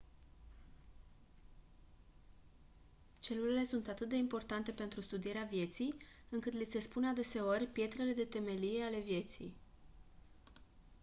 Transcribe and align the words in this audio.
celulele 3.19 3.63
sunt 3.63 3.87
atât 3.87 4.09
de 4.09 4.15
importante 4.15 4.71
pentru 4.71 5.01
studierea 5.01 5.43
vieții 5.51 5.95
încât 6.29 6.53
li 6.53 6.63
se 6.65 6.79
spune 6.79 7.07
adeseori 7.07 7.65
«pietrele 7.67 8.13
de 8.13 8.25
temelie 8.25 8.83
ale 8.83 8.99
vieții». 8.99 9.53